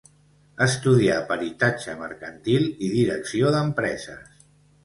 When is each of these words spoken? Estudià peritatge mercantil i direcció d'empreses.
Estudià 0.65 1.17
peritatge 1.33 1.95
mercantil 1.99 2.67
i 2.89 2.93
direcció 2.97 3.53
d'empreses. 3.57 4.45